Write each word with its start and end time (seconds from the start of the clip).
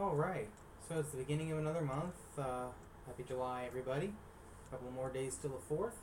All 0.00 0.14
right. 0.14 0.48
So 0.88 0.98
it's 0.98 1.10
the 1.10 1.18
beginning 1.18 1.52
of 1.52 1.58
another 1.58 1.82
month. 1.82 2.14
Uh, 2.38 2.68
happy 3.06 3.22
July, 3.28 3.64
everybody. 3.66 4.14
A 4.66 4.70
couple 4.70 4.90
more 4.92 5.10
days 5.10 5.36
till 5.38 5.50
the 5.50 5.60
fourth, 5.68 5.98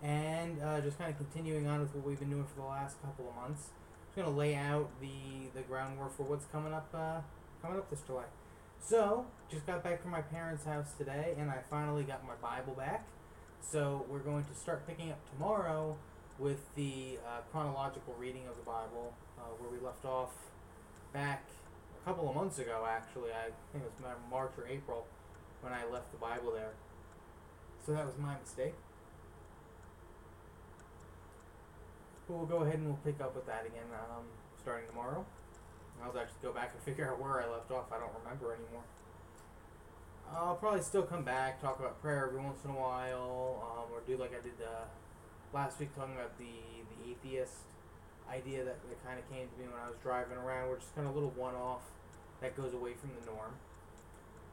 and 0.00 0.62
uh, 0.62 0.80
just 0.80 0.96
kind 0.96 1.10
of 1.10 1.16
continuing 1.16 1.66
on 1.66 1.80
with 1.80 1.92
what 1.92 2.06
we've 2.06 2.20
been 2.20 2.30
doing 2.30 2.44
for 2.44 2.60
the 2.60 2.68
last 2.68 3.02
couple 3.02 3.28
of 3.28 3.34
months. 3.34 3.70
Just 4.06 4.16
gonna 4.16 4.36
lay 4.36 4.54
out 4.54 4.88
the 5.00 5.50
the 5.56 5.62
groundwork 5.62 6.16
for 6.16 6.22
what's 6.22 6.44
coming 6.52 6.72
up 6.72 6.88
uh, 6.94 7.20
coming 7.60 7.78
up 7.78 7.90
this 7.90 8.02
July. 8.06 8.26
So 8.80 9.26
just 9.50 9.66
got 9.66 9.82
back 9.82 10.02
from 10.02 10.12
my 10.12 10.22
parents' 10.22 10.64
house 10.64 10.92
today, 10.96 11.34
and 11.36 11.50
I 11.50 11.62
finally 11.68 12.04
got 12.04 12.24
my 12.24 12.34
Bible 12.40 12.74
back. 12.74 13.08
So 13.60 14.06
we're 14.08 14.20
going 14.20 14.44
to 14.44 14.54
start 14.54 14.86
picking 14.86 15.10
up 15.10 15.18
tomorrow 15.34 15.96
with 16.38 16.72
the 16.76 17.18
uh, 17.26 17.40
chronological 17.50 18.14
reading 18.20 18.46
of 18.48 18.54
the 18.54 18.62
Bible, 18.62 19.14
uh, 19.36 19.50
where 19.58 19.68
we 19.68 19.84
left 19.84 20.04
off 20.04 20.30
back 21.12 21.42
couple 22.04 22.28
of 22.28 22.34
months 22.34 22.58
ago. 22.58 22.84
Actually, 22.88 23.30
I 23.30 23.50
think 23.72 23.84
it 23.84 23.90
was 23.90 24.16
March 24.30 24.52
or 24.58 24.66
April 24.66 25.06
when 25.60 25.72
I 25.72 25.84
left 25.90 26.10
the 26.12 26.18
Bible 26.18 26.52
there. 26.52 26.72
So 27.86 27.92
that 27.92 28.04
was 28.04 28.14
my 28.18 28.34
mistake. 28.38 28.74
But 32.26 32.36
we'll 32.36 32.46
go 32.46 32.62
ahead 32.62 32.76
and 32.76 32.86
we'll 32.86 33.02
pick 33.04 33.20
up 33.20 33.34
with 33.34 33.46
that 33.46 33.66
again 33.66 33.86
um, 33.94 34.24
starting 34.60 34.88
tomorrow. 34.88 35.24
I'll 36.02 36.10
actually 36.18 36.42
go 36.42 36.52
back 36.52 36.72
and 36.74 36.82
figure 36.88 37.10
out 37.10 37.20
where 37.20 37.42
I 37.42 37.50
left 37.50 37.70
off. 37.70 37.86
I 37.92 37.98
don't 37.98 38.12
remember 38.22 38.54
anymore. 38.54 38.82
I'll 40.34 40.56
probably 40.56 40.80
still 40.80 41.02
come 41.02 41.24
back, 41.24 41.60
talk 41.60 41.78
about 41.78 42.00
prayer 42.00 42.26
every 42.26 42.40
once 42.40 42.64
in 42.64 42.70
a 42.70 42.74
while, 42.74 43.60
um, 43.68 43.92
or 43.92 44.00
do 44.06 44.16
like 44.16 44.32
I 44.32 44.40
did 44.42 44.56
uh, 44.64 44.88
last 45.52 45.78
week, 45.78 45.94
talking 45.94 46.14
about 46.14 46.38
the 46.38 46.56
the 47.04 47.10
atheist 47.12 47.68
idea 48.30 48.64
that, 48.64 48.80
that 48.88 49.04
kind 49.04 49.18
of 49.18 49.28
came 49.28 49.44
to 49.44 49.56
me 49.60 49.68
when 49.68 49.76
I 49.76 49.88
was 49.88 49.98
driving 50.02 50.38
around, 50.38 50.70
which 50.70 50.80
is 50.80 50.88
kind 50.96 51.06
of 51.06 51.12
a 51.12 51.16
little 51.16 51.34
one 51.36 51.54
off 51.54 51.82
that 52.42 52.56
goes 52.56 52.74
away 52.74 52.92
from 52.94 53.10
the 53.20 53.26
norm. 53.30 53.52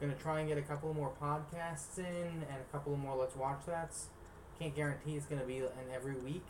Gonna 0.00 0.14
try 0.14 0.40
and 0.40 0.48
get 0.48 0.58
a 0.58 0.62
couple 0.62 0.92
more 0.92 1.12
podcasts 1.20 1.98
in 1.98 2.04
and 2.04 2.60
a 2.60 2.72
couple 2.72 2.96
more 2.96 3.16
Let's 3.16 3.36
Watch 3.36 3.60
That's. 3.66 4.08
Can't 4.58 4.74
guarantee 4.74 5.16
it's 5.16 5.26
gonna 5.26 5.44
be 5.44 5.58
an 5.58 5.88
every 5.94 6.14
week, 6.14 6.44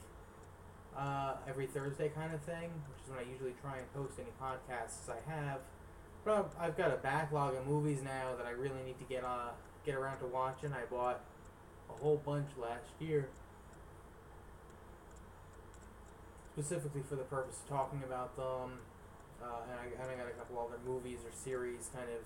uh, 0.96 1.34
every 1.48 1.66
Thursday 1.66 2.08
kind 2.08 2.34
of 2.34 2.40
thing, 2.42 2.70
which 2.88 3.04
is 3.04 3.10
when 3.10 3.18
I 3.18 3.30
usually 3.30 3.54
try 3.60 3.78
and 3.78 3.92
post 3.92 4.18
any 4.18 4.30
podcasts 4.40 5.08
I 5.08 5.30
have. 5.30 5.60
But 6.24 6.54
I've, 6.58 6.76
got 6.76 6.90
a 6.90 6.96
backlog 6.96 7.54
of 7.54 7.66
movies 7.66 8.00
now 8.02 8.34
that 8.36 8.46
I 8.46 8.50
really 8.50 8.82
need 8.86 8.98
to 8.98 9.04
get 9.04 9.24
uh 9.24 9.50
get 9.84 9.94
around 9.94 10.18
to 10.20 10.26
watching. 10.26 10.72
I 10.72 10.86
bought 10.90 11.20
a 11.90 11.92
whole 11.92 12.16
bunch 12.16 12.48
last 12.56 12.88
year, 12.98 13.28
specifically 16.54 17.02
for 17.06 17.16
the 17.16 17.24
purpose 17.24 17.58
of 17.62 17.68
talking 17.68 18.02
about 18.04 18.36
them. 18.36 18.78
Uh, 19.44 19.60
and, 19.68 19.76
I, 19.76 19.86
and 19.92 20.08
I 20.08 20.14
got 20.16 20.32
a 20.32 20.36
couple 20.40 20.56
other 20.56 20.80
movies 20.88 21.20
or 21.20 21.32
series 21.36 21.92
kind 21.92 22.08
of 22.08 22.24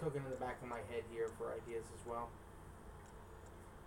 cooking 0.00 0.24
in 0.24 0.32
the 0.32 0.40
back 0.40 0.56
of 0.64 0.68
my 0.68 0.80
head 0.88 1.04
here 1.12 1.28
for 1.36 1.52
ideas 1.52 1.84
as 1.92 2.02
well. 2.08 2.32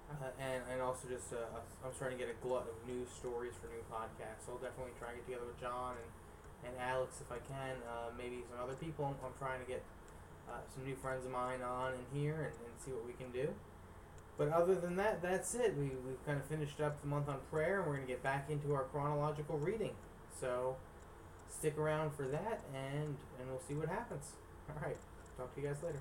Uh, 0.06 0.30
and, 0.38 0.62
and 0.70 0.78
also 0.86 1.10
just 1.10 1.34
uh, 1.34 1.42
I'm 1.82 1.90
starting 1.98 2.22
to 2.22 2.24
get 2.24 2.30
a 2.30 2.38
glut 2.46 2.70
of 2.70 2.78
new 2.86 3.02
stories 3.10 3.58
for 3.58 3.66
new 3.74 3.82
podcasts. 3.90 4.46
So 4.46 4.54
I'll 4.54 4.62
definitely 4.62 4.94
try 5.02 5.10
and 5.10 5.18
get 5.18 5.26
together 5.26 5.50
with 5.50 5.58
John 5.58 5.98
and, 5.98 6.70
and 6.70 6.74
Alex 6.78 7.18
if 7.26 7.34
I 7.34 7.42
can. 7.42 7.82
Uh, 7.82 8.14
maybe 8.14 8.46
some 8.46 8.62
other 8.62 8.78
people. 8.78 9.10
I'm, 9.10 9.18
I'm 9.26 9.34
trying 9.42 9.58
to 9.58 9.66
get 9.66 9.82
uh, 10.46 10.62
some 10.70 10.86
new 10.86 10.96
friends 10.96 11.26
of 11.26 11.34
mine 11.34 11.66
on 11.66 11.98
in 11.98 12.06
here 12.14 12.54
and, 12.54 12.56
and 12.62 12.74
see 12.78 12.94
what 12.94 13.10
we 13.10 13.18
can 13.18 13.34
do. 13.34 13.50
But 14.38 14.54
other 14.54 14.76
than 14.76 14.96
that, 14.98 15.22
that's 15.26 15.56
it. 15.56 15.74
We, 15.74 15.90
we've 16.06 16.22
kind 16.26 16.38
of 16.38 16.46
finished 16.46 16.80
up 16.82 17.02
the 17.02 17.08
month 17.08 17.28
on 17.28 17.42
prayer 17.50 17.82
and 17.82 17.90
we're 17.90 17.98
going 17.98 18.06
to 18.06 18.14
get 18.14 18.22
back 18.22 18.50
into 18.50 18.74
our 18.74 18.84
chronological 18.84 19.58
reading. 19.58 19.96
So 20.40 20.76
stick 21.58 21.78
around 21.78 22.14
for 22.14 22.28
that 22.28 22.62
and, 22.74 23.16
and 23.40 23.50
we'll 23.50 23.62
see 23.68 23.74
what 23.76 23.90
happens. 23.90 24.34
All 24.70 24.82
right. 24.82 24.98
Talk 25.38 25.54
to 25.56 25.62
you 25.62 25.68
guys 25.68 25.78
later. 25.84 26.00